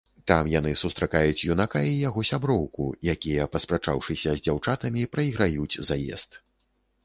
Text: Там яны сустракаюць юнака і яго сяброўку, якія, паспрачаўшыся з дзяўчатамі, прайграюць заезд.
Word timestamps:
Там 0.29 0.47
яны 0.51 0.71
сустракаюць 0.83 1.45
юнака 1.55 1.81
і 1.89 1.91
яго 2.07 2.23
сяброўку, 2.31 2.89
якія, 3.15 3.47
паспрачаўшыся 3.57 4.29
з 4.39 4.45
дзяўчатамі, 4.49 5.07
прайграюць 5.15 5.81
заезд. 5.91 6.31